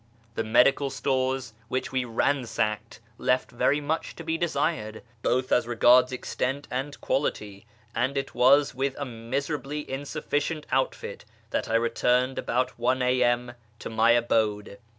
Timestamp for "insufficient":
9.87-10.65